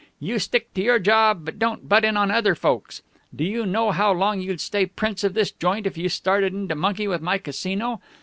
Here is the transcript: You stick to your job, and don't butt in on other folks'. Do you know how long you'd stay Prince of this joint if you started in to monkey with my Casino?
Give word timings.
You 0.19 0.39
stick 0.39 0.73
to 0.73 0.81
your 0.81 0.97
job, 0.97 1.47
and 1.47 1.59
don't 1.59 1.87
butt 1.87 2.03
in 2.03 2.17
on 2.17 2.31
other 2.31 2.55
folks'. 2.55 3.03
Do 3.35 3.43
you 3.43 3.67
know 3.67 3.91
how 3.91 4.11
long 4.11 4.41
you'd 4.41 4.59
stay 4.59 4.87
Prince 4.87 5.23
of 5.23 5.35
this 5.35 5.51
joint 5.51 5.85
if 5.85 5.95
you 5.95 6.09
started 6.09 6.55
in 6.55 6.67
to 6.69 6.73
monkey 6.75 7.07
with 7.07 7.21
my 7.21 7.37
Casino? 7.37 8.01